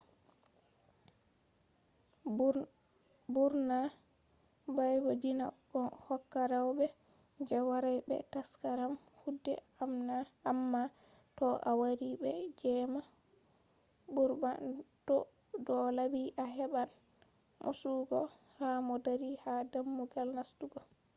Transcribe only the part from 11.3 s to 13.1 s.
to a wari be jemma